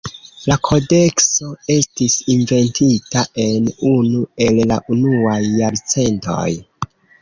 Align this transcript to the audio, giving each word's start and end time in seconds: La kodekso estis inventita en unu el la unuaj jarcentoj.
La 0.51 0.55
kodekso 0.69 1.49
estis 1.75 2.17
inventita 2.37 3.27
en 3.47 3.71
unu 3.93 4.27
el 4.49 4.61
la 4.75 4.83
unuaj 4.99 5.41
jarcentoj. 5.63 6.53